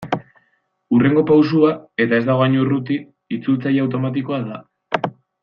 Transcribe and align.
Hurrengo 0.95 1.23
pausoa, 1.31 1.69
eta 2.07 2.17
ez 2.21 2.23
dago 2.31 2.47
hain 2.47 2.57
urruti, 2.63 2.99
itzultzaile 3.39 3.85
automatikoa 3.85 4.43
da. 4.51 4.61